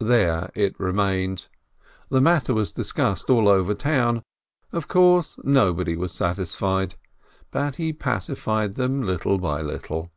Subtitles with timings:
[0.00, 1.46] There it remained.
[2.08, 4.24] The matter was discussed all over the town.
[4.72, 6.96] Of course, nobody was satisfied.
[7.52, 10.10] But' he pacified them little by little.